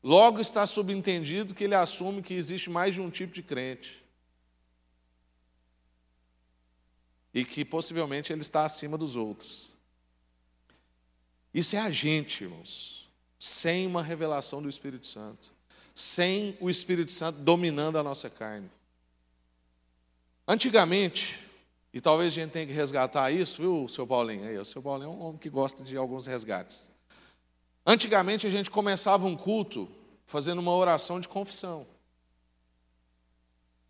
[0.03, 4.02] Logo está subentendido que ele assume que existe mais de um tipo de crente.
[7.33, 9.71] E que possivelmente ele está acima dos outros.
[11.53, 15.51] Isso é a gente, irmãos, sem uma revelação do Espírito Santo,
[15.93, 18.69] sem o Espírito Santo dominando a nossa carne.
[20.47, 21.39] Antigamente,
[21.93, 24.45] e talvez a gente tenha que resgatar isso, viu, seu Paulinho?
[24.45, 26.91] Aí, o seu Paulinho é um homem que gosta de alguns resgates.
[27.85, 29.89] Antigamente a gente começava um culto
[30.25, 31.85] fazendo uma oração de confissão.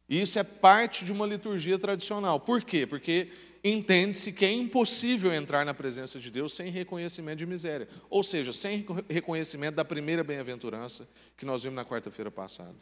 [0.08, 2.40] E isso é parte de uma liturgia tradicional.
[2.40, 2.86] Por quê?
[2.86, 3.32] Porque
[3.64, 7.88] entende-se que é impossível entrar na presença de Deus sem reconhecimento de miséria.
[8.10, 12.76] Ou seja, sem reconhecimento da primeira bem-aventurança que nós vimos na quarta-feira passada.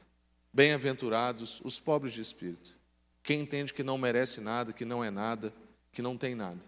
[0.52, 2.76] Bem-aventurados os pobres de espírito.
[3.24, 5.54] Quem entende que não merece nada, que não é nada,
[5.92, 6.60] que não tem nada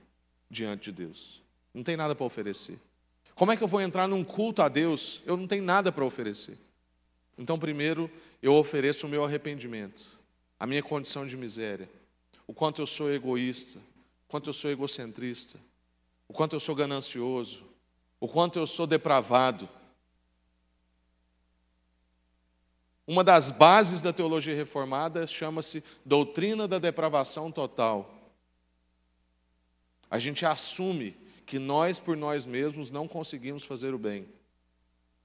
[0.49, 1.41] diante de Deus.
[1.73, 2.77] Não tem nada para oferecer.
[3.33, 5.21] Como é que eu vou entrar num culto a Deus?
[5.25, 6.57] Eu não tenho nada para oferecer.
[7.37, 8.09] Então, primeiro,
[8.41, 10.07] eu ofereço o meu arrependimento,
[10.63, 11.89] a minha condição de miséria,
[12.47, 15.59] o quanto eu sou egoísta, o quanto eu sou egocentrista,
[16.25, 17.65] o quanto eu sou ganancioso,
[18.17, 19.67] o quanto eu sou depravado.
[23.05, 28.31] Uma das bases da teologia reformada chama-se doutrina da depravação total.
[30.09, 31.13] A gente assume
[31.45, 34.25] que nós por nós mesmos não conseguimos fazer o bem,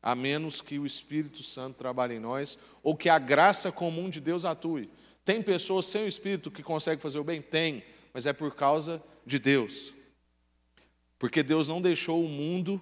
[0.02, 4.20] a menos que o Espírito Santo trabalhe em nós ou que a graça comum de
[4.20, 4.90] Deus atue.
[5.28, 7.42] Tem pessoas sem o Espírito que conseguem fazer o bem?
[7.42, 9.92] Tem, mas é por causa de Deus.
[11.18, 12.80] Porque Deus não deixou o mundo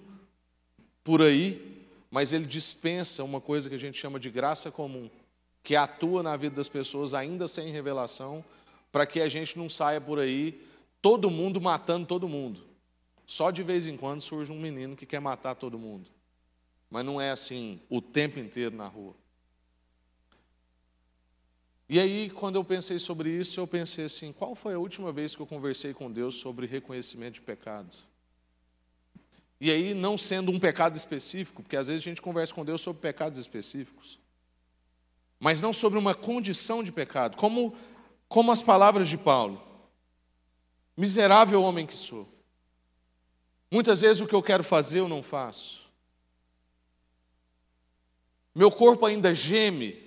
[1.02, 5.11] por aí, mas Ele dispensa uma coisa que a gente chama de graça comum,
[5.64, 8.44] que atua na vida das pessoas ainda sem revelação,
[8.92, 10.64] para que a gente não saia por aí
[11.02, 12.62] todo mundo matando todo mundo.
[13.26, 16.09] Só de vez em quando surge um menino que quer matar todo mundo.
[16.88, 19.16] Mas não é assim o tempo inteiro na rua.
[21.88, 25.37] E aí, quando eu pensei sobre isso, eu pensei assim: qual foi a última vez
[25.37, 27.96] que eu conversei com Deus sobre reconhecimento de pecado?
[29.61, 32.81] E aí, não sendo um pecado específico, porque às vezes a gente conversa com Deus
[32.81, 34.18] sobre pecados específicos,
[35.38, 37.75] mas não sobre uma condição de pecado, como,
[38.29, 39.62] como as palavras de Paulo:
[40.96, 42.29] miserável homem que sou.
[43.70, 45.87] Muitas vezes o que eu quero fazer eu não faço.
[48.53, 50.06] Meu corpo ainda geme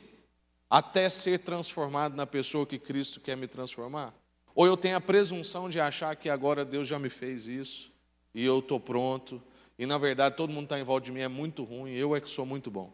[0.70, 4.14] até ser transformado na pessoa que Cristo quer me transformar.
[4.54, 7.92] Ou eu tenho a presunção de achar que agora Deus já me fez isso
[8.36, 9.42] e eu estou pronto.
[9.78, 12.22] E na verdade todo mundo está em volta de mim é muito ruim, eu é
[12.22, 12.94] que sou muito bom.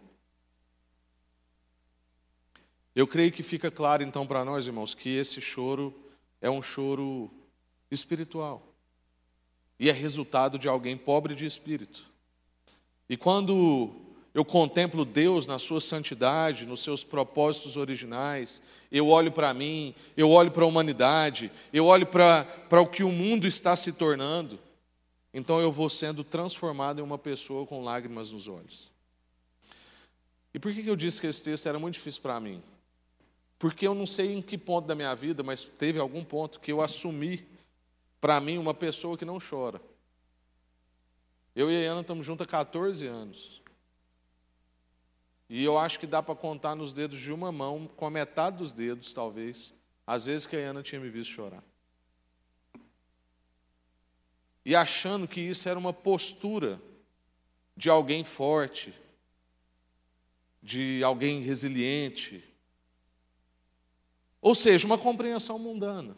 [2.96, 5.94] Eu creio que fica claro então para nós, irmãos, que esse choro
[6.40, 7.30] é um choro
[7.92, 8.66] espiritual
[9.78, 12.10] e é resultado de alguém pobre de espírito.
[13.10, 14.05] E quando
[14.36, 20.30] eu contemplo Deus na sua santidade, nos seus propósitos originais, eu olho para mim, eu
[20.30, 22.46] olho para a humanidade, eu olho para,
[22.82, 24.60] o que o mundo está se tornando,
[25.34, 28.92] então eu vou sendo transformado em uma pessoa com lágrimas nos olhos.
[30.54, 32.62] E por que eu disse que esse texto era muito difícil para mim?
[33.58, 36.74] Porque eu não sei em que ponto da minha vida, mas teve algum ponto que
[36.74, 37.48] eu assumi
[38.20, 39.80] para mim, uma pessoa que não chora.
[41.56, 43.64] Eu e a Ana estamos juntos há 14 anos.
[45.50, 48.58] E eu acho que dá para contar nos dedos de uma mão, com a metade
[48.58, 49.74] dos dedos, talvez,
[50.06, 51.64] às vezes que a Ana tinha me visto chorar.
[54.66, 56.82] E achando que isso era uma postura
[57.78, 58.94] de alguém forte,
[60.62, 62.44] de alguém resiliente.
[64.42, 66.18] Ou seja, uma compreensão mundana.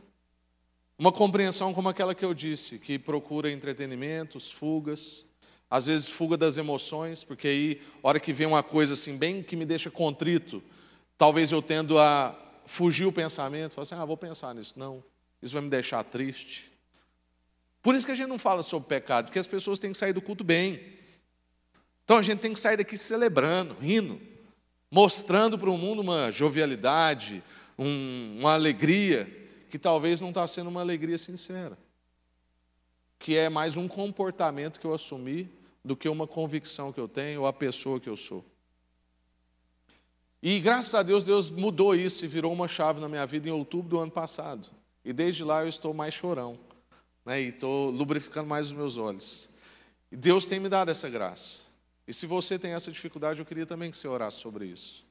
[0.97, 5.26] Uma compreensão como aquela que eu disse, que procura entretenimentos, fugas,
[5.69, 9.55] às vezes fuga das emoções, porque aí, hora que vem uma coisa assim, bem que
[9.55, 10.63] me deixa contrito,
[11.17, 14.73] talvez eu tendo a fugir o pensamento, falar assim, ah, vou pensar nisso.
[14.77, 15.03] Não,
[15.41, 16.71] isso vai me deixar triste.
[17.81, 20.13] Por isso que a gente não fala sobre pecado, porque as pessoas têm que sair
[20.13, 20.81] do culto bem.
[22.03, 24.21] Então a gente tem que sair daqui celebrando, rindo,
[24.89, 27.43] mostrando para o mundo uma jovialidade,
[27.77, 29.29] um, uma alegria,
[29.69, 31.77] que talvez não está sendo uma alegria sincera,
[33.19, 35.49] que é mais um comportamento que eu assumi
[35.83, 38.43] do que uma convicção que eu tenho ou a pessoa que eu sou.
[40.41, 43.51] E graças a Deus, Deus mudou isso e virou uma chave na minha vida em
[43.51, 44.69] outubro do ano passado.
[45.03, 46.59] E desde lá eu estou mais chorão,
[47.25, 47.41] né?
[47.41, 49.49] e estou lubrificando mais os meus olhos.
[50.11, 51.61] E Deus tem me dado essa graça.
[52.07, 55.05] E se você tem essa dificuldade, eu queria também que você orasse sobre isso.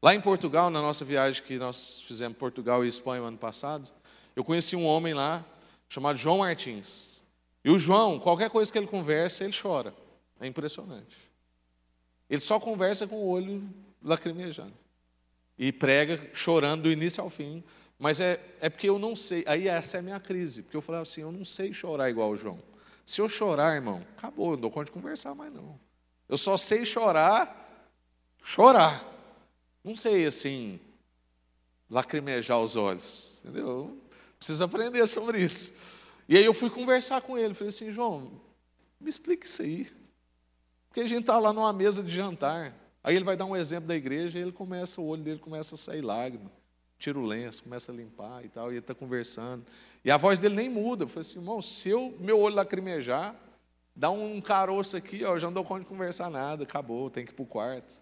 [0.00, 3.88] Lá em Portugal, na nossa viagem que nós fizemos Portugal e Espanha no ano passado,
[4.34, 5.44] eu conheci um homem lá
[5.88, 7.17] chamado João Martins.
[7.64, 9.94] E o João, qualquer coisa que ele conversa, ele chora.
[10.40, 11.16] É impressionante.
[12.30, 13.68] Ele só conversa com o olho
[14.02, 14.74] lacrimejando.
[15.58, 17.64] E prega chorando do início ao fim
[17.98, 19.42] Mas é, é porque eu não sei.
[19.46, 20.62] Aí essa é a minha crise.
[20.62, 22.62] Porque eu falei assim: eu não sei chorar igual o João.
[23.04, 25.80] Se eu chorar, irmão, acabou, eu não dou conta de conversar mais não.
[26.28, 27.88] Eu só sei chorar,
[28.44, 29.04] chorar.
[29.82, 30.78] Não sei assim,
[31.90, 33.40] lacrimejar os olhos.
[33.42, 33.98] Entendeu?
[34.36, 35.72] Preciso aprender sobre isso.
[36.28, 37.54] E aí eu fui conversar com ele.
[37.54, 38.40] Falei assim: João,
[39.00, 39.90] me explica isso aí.
[40.88, 42.74] Porque a gente está lá numa mesa de jantar.
[43.02, 45.74] Aí ele vai dar um exemplo da igreja e ele começa, o olho dele começa
[45.74, 46.50] a sair lágrima.
[46.98, 49.64] Tira o lenço, começa a limpar e tal, e ele está conversando.
[50.04, 51.04] E a voz dele nem muda.
[51.04, 53.34] Eu falei assim, irmão, se eu, meu olho lacrimejar,
[53.94, 57.24] dá um caroço aqui, ó, eu já não dou conta de conversar nada, acabou, tem
[57.24, 58.00] que ir para o quarto.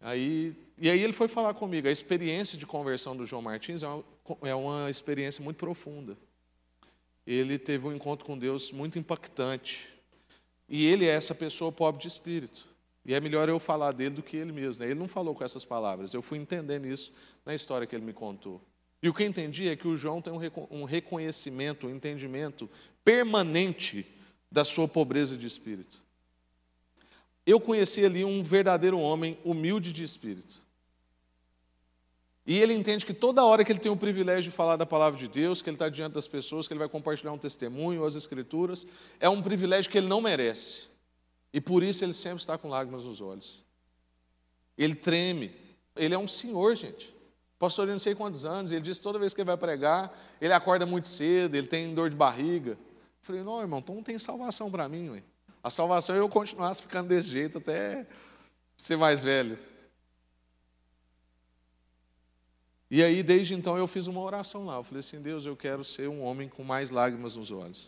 [0.00, 1.86] Aí, e aí ele foi falar comigo.
[1.86, 4.04] A experiência de conversão do João Martins é uma,
[4.42, 6.16] é uma experiência muito profunda.
[7.26, 9.88] Ele teve um encontro com Deus muito impactante.
[10.68, 12.68] E ele é essa pessoa pobre de espírito.
[13.04, 14.84] E é melhor eu falar dele do que ele mesmo.
[14.84, 14.90] Né?
[14.90, 16.14] Ele não falou com essas palavras.
[16.14, 17.12] Eu fui entendendo isso
[17.44, 18.60] na história que ele me contou.
[19.02, 20.32] E o que eu entendi é que o João tem
[20.70, 22.68] um reconhecimento, um entendimento
[23.02, 24.06] permanente
[24.52, 26.02] da sua pobreza de espírito.
[27.46, 30.56] Eu conheci ali um verdadeiro homem humilde de espírito.
[32.50, 35.16] E ele entende que toda hora que ele tem o privilégio de falar da palavra
[35.16, 38.16] de Deus, que ele está diante das pessoas, que ele vai compartilhar um testemunho, as
[38.16, 38.84] escrituras,
[39.20, 40.80] é um privilégio que ele não merece.
[41.52, 43.62] E por isso ele sempre está com lágrimas nos olhos.
[44.76, 45.54] Ele treme.
[45.94, 47.14] Ele é um senhor, gente.
[47.56, 50.52] Pastor, eu não sei quantos anos, ele diz toda vez que ele vai pregar, ele
[50.52, 52.72] acorda muito cedo, ele tem dor de barriga.
[52.72, 52.78] Eu
[53.20, 55.08] falei, não, irmão, então não tem salvação para mim.
[55.10, 55.22] Ué.
[55.62, 58.08] A salvação é eu continuasse ficando desse jeito até
[58.76, 59.56] ser mais velho.
[62.90, 64.76] E aí, desde então, eu fiz uma oração lá.
[64.76, 67.86] Eu falei assim: Deus, eu quero ser um homem com mais lágrimas nos olhos.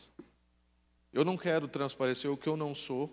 [1.13, 3.11] Eu não quero transparecer o que eu não sou,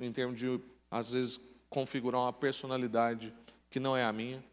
[0.00, 3.32] em termos de, às vezes, configurar uma personalidade
[3.70, 4.44] que não é a minha.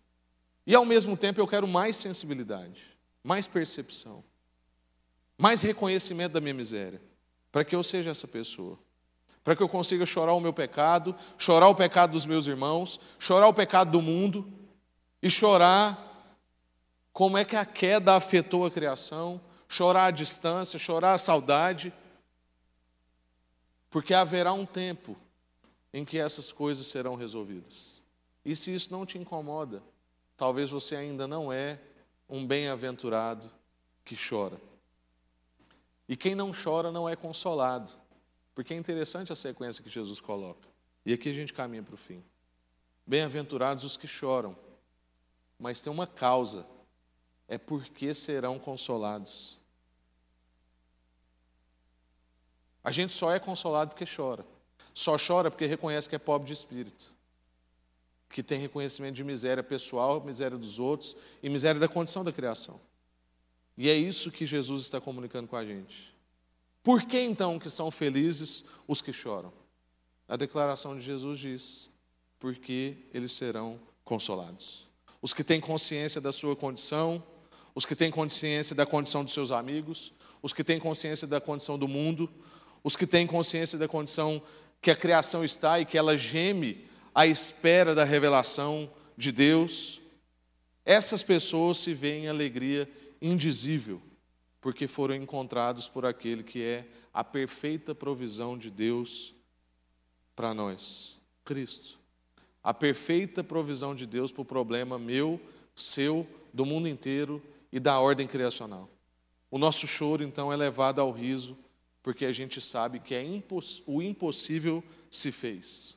[0.65, 2.85] E ao mesmo tempo eu quero mais sensibilidade,
[3.23, 4.23] mais percepção,
[5.37, 7.01] mais reconhecimento da minha miséria,
[7.51, 8.77] para que eu seja essa pessoa.
[9.43, 13.47] Para que eu consiga chorar o meu pecado, chorar o pecado dos meus irmãos, chorar
[13.47, 14.47] o pecado do mundo
[15.21, 16.08] e chorar
[17.19, 21.91] como é que a queda afetou a criação, chorar a distância, chorar a saudade,
[23.89, 25.17] porque haverá um tempo
[25.93, 28.01] em que essas coisas serão resolvidas.
[28.45, 29.83] E se isso não te incomoda,
[30.37, 31.81] talvez você ainda não é
[32.29, 33.51] um bem-aventurado
[34.05, 34.57] que chora.
[36.07, 37.91] E quem não chora não é consolado,
[38.55, 40.69] porque é interessante a sequência que Jesus coloca.
[41.05, 42.23] E aqui a gente caminha para o fim.
[43.05, 44.55] Bem-aventurados os que choram,
[45.59, 46.65] mas tem uma causa,
[47.49, 49.59] é porque serão consolados.
[52.83, 54.45] A gente só é consolado porque chora.
[54.93, 57.13] Só chora porque reconhece que é pobre de espírito,
[58.29, 62.79] que tem reconhecimento de miséria pessoal, miséria dos outros e miséria da condição da criação.
[63.75, 66.13] E é isso que Jesus está comunicando com a gente.
[66.83, 69.51] Por que então que são felizes os que choram?
[70.27, 71.89] A declaração de Jesus diz:
[72.39, 74.87] porque eles serão consolados.
[75.21, 77.23] Os que têm consciência da sua condição,
[77.79, 80.11] os que têm consciência da condição dos seus amigos,
[80.41, 82.29] os que têm consciência da condição do mundo,
[82.83, 84.41] os que têm consciência da condição
[84.81, 90.01] que a criação está e que ela geme à espera da revelação de Deus,
[90.83, 92.85] essas pessoas se veem em alegria
[93.21, 94.01] indizível,
[94.59, 99.33] porque foram encontrados por aquele que é a perfeita provisão de Deus
[100.35, 101.97] para nós, Cristo.
[102.61, 105.39] A perfeita provisão de Deus para o problema meu,
[105.73, 108.89] seu, do mundo inteiro e da ordem criacional.
[109.51, 111.57] O nosso choro, então, é levado ao riso
[112.01, 115.95] porque a gente sabe que é imposs o impossível se fez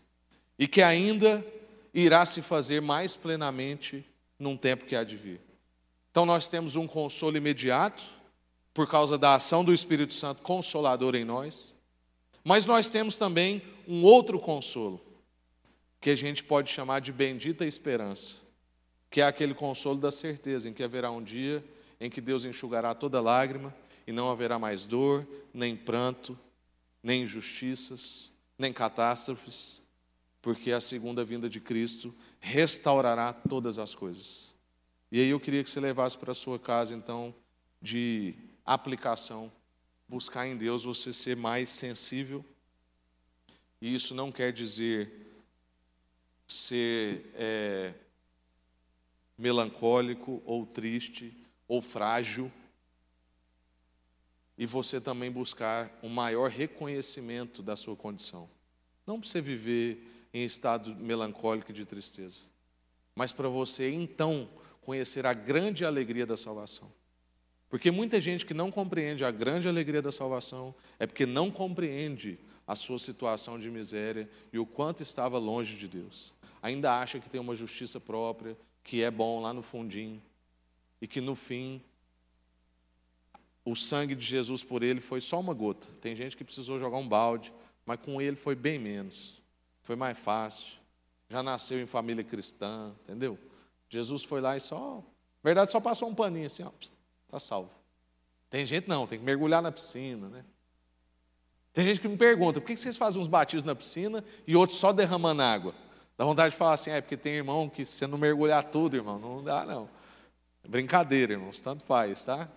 [0.58, 1.42] e que ainda
[1.94, 4.04] irá se fazer mais plenamente
[4.38, 5.40] num tempo que há de vir.
[6.10, 8.02] Então nós temos um consolo imediato
[8.74, 11.74] por causa da ação do Espírito Santo consolador em nós,
[12.44, 15.00] mas nós temos também um outro consolo
[15.98, 18.41] que a gente pode chamar de bendita esperança,
[19.12, 21.62] que é aquele consolo da certeza em que haverá um dia
[22.00, 23.72] em que Deus enxugará toda lágrima
[24.06, 26.36] e não haverá mais dor, nem pranto,
[27.00, 29.80] nem injustiças, nem catástrofes,
[30.40, 34.52] porque a segunda vinda de Cristo restaurará todas as coisas.
[35.12, 37.34] E aí eu queria que você levasse para a sua casa, então,
[37.80, 38.34] de
[38.64, 39.52] aplicação,
[40.08, 42.44] buscar em Deus você ser mais sensível.
[43.80, 45.36] E isso não quer dizer
[46.48, 47.94] ser é,
[49.36, 52.50] melancólico ou triste ou frágil
[54.56, 58.48] e você também buscar um maior reconhecimento da sua condição.
[59.06, 62.40] Não para você viver em estado melancólico de tristeza,
[63.14, 64.48] mas para você então
[64.80, 66.92] conhecer a grande alegria da salvação.
[67.68, 72.38] Porque muita gente que não compreende a grande alegria da salvação é porque não compreende
[72.66, 76.32] a sua situação de miséria e o quanto estava longe de Deus.
[76.60, 80.22] Ainda acha que tem uma justiça própria, que é bom lá no fundinho
[81.00, 81.82] e que no fim
[83.64, 85.86] o sangue de Jesus por ele foi só uma gota.
[86.00, 87.52] Tem gente que precisou jogar um balde,
[87.86, 89.40] mas com ele foi bem menos.
[89.82, 90.72] Foi mais fácil.
[91.28, 93.38] Já nasceu em família cristã, entendeu?
[93.88, 95.02] Jesus foi lá e só, na
[95.42, 96.70] verdade, só passou um paninho assim, ó,
[97.28, 97.70] tá salvo.
[98.50, 100.44] Tem gente não, tem que mergulhar na piscina, né?
[101.72, 104.78] Tem gente que me pergunta, por que vocês fazem uns batismos na piscina e outros
[104.78, 105.74] só derramando água?
[106.16, 108.96] Dá vontade de falar assim, é porque tem irmão que se você não mergulhar tudo,
[108.96, 109.88] irmão, não dá não.
[110.68, 112.48] Brincadeira, irmãos, tanto faz, tá?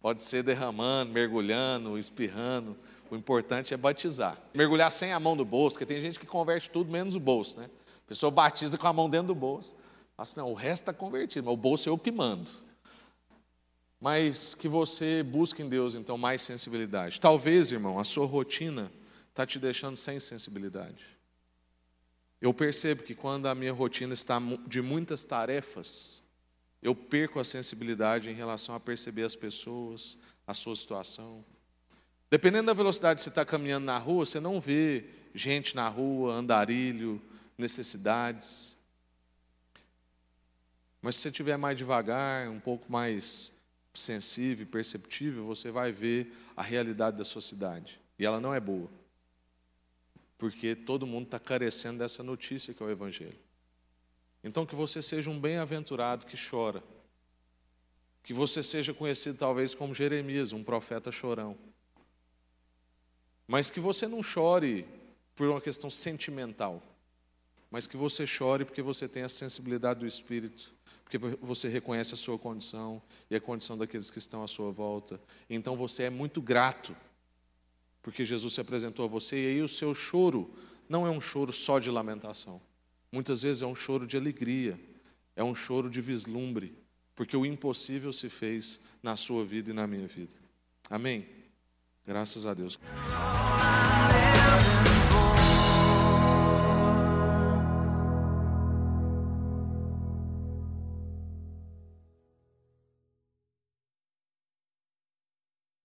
[0.00, 2.76] Pode ser derramando, mergulhando, espirrando.
[3.10, 4.38] O importante é batizar.
[4.54, 7.58] Mergulhar sem a mão no bolso, porque tem gente que converte tudo menos o bolso,
[7.58, 7.68] né?
[8.04, 9.74] A pessoa batiza com a mão dentro do bolso.
[10.16, 12.50] Assim, não, o resto está convertido, mas o bolso é eu que mando.
[14.00, 17.20] Mas que você busque em Deus, então, mais sensibilidade.
[17.20, 18.90] Talvez, irmão, a sua rotina
[19.30, 21.11] está te deixando sem sensibilidade.
[22.42, 26.20] Eu percebo que quando a minha rotina está de muitas tarefas,
[26.82, 31.44] eu perco a sensibilidade em relação a perceber as pessoas, a sua situação.
[32.28, 36.34] Dependendo da velocidade que você está caminhando na rua, você não vê gente na rua,
[36.34, 37.22] andarilho,
[37.56, 38.76] necessidades.
[41.00, 43.52] Mas se você estiver mais devagar, um pouco mais
[43.94, 48.00] sensível perceptível, você vai ver a realidade da sua cidade.
[48.18, 48.90] E ela não é boa.
[50.42, 53.38] Porque todo mundo está carecendo dessa notícia que é o Evangelho.
[54.42, 56.82] Então, que você seja um bem-aventurado que chora.
[58.24, 61.56] Que você seja conhecido talvez como Jeremias, um profeta chorão.
[63.46, 64.84] Mas que você não chore
[65.36, 66.82] por uma questão sentimental,
[67.70, 70.74] mas que você chore porque você tem a sensibilidade do Espírito,
[71.04, 75.20] porque você reconhece a sua condição e a condição daqueles que estão à sua volta.
[75.48, 76.96] Então você é muito grato,
[78.02, 80.52] porque Jesus se apresentou a você, e aí o seu choro
[80.88, 82.60] não é um choro só de lamentação.
[83.10, 84.78] Muitas vezes é um choro de alegria,
[85.36, 86.74] é um choro de vislumbre,
[87.14, 90.34] porque o impossível se fez na sua vida e na minha vida.
[90.90, 91.26] Amém?
[92.04, 92.78] Graças a Deus.